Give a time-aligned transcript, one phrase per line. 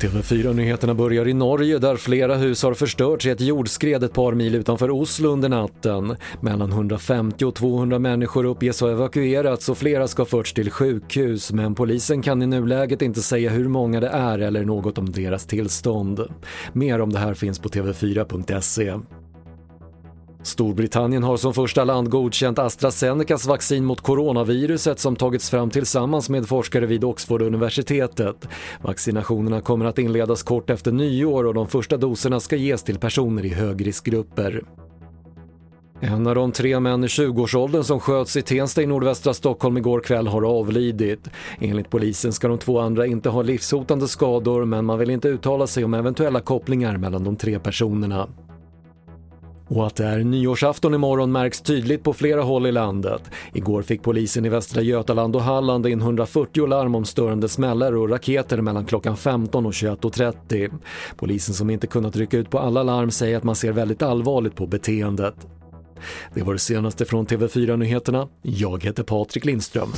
[0.00, 4.54] TV4-nyheterna börjar i Norge där flera hus har förstörts i ett jordskred ett par mil
[4.54, 6.16] utanför Oslo under natten.
[6.40, 11.74] Mellan 150 och 200 människor uppges ha evakuerats och flera ska förts till sjukhus men
[11.74, 16.20] polisen kan i nuläget inte säga hur många det är eller något om deras tillstånd.
[16.72, 19.19] Mer om det här finns på tv4.se.
[20.42, 26.48] Storbritannien har som första land godkänt AstraZenecas vaccin mot coronaviruset som tagits fram tillsammans med
[26.48, 28.48] forskare vid Oxford-universitetet.
[28.82, 33.44] Vaccinationerna kommer att inledas kort efter nyår och de första doserna ska ges till personer
[33.44, 34.62] i högriskgrupper.
[36.02, 40.00] En av de tre män i 20-årsåldern som sköts i Tensta i nordvästra Stockholm igår
[40.00, 41.28] kväll har avlidit.
[41.58, 45.66] Enligt polisen ska de två andra inte ha livshotande skador men man vill inte uttala
[45.66, 48.28] sig om eventuella kopplingar mellan de tre personerna.
[49.70, 53.22] Och att det är nyårsafton imorgon märks tydligt på flera håll i landet.
[53.52, 58.10] Igår fick polisen i Västra Götaland och Halland in 140 larm om störande smällar och
[58.10, 60.72] raketer mellan klockan 15 och 21.30.
[61.16, 64.56] Polisen som inte kunnat rycka ut på alla larm säger att man ser väldigt allvarligt
[64.56, 65.34] på beteendet.
[66.34, 68.28] Det var det senaste från TV4 Nyheterna.
[68.42, 69.92] Jag heter Patrik Lindström.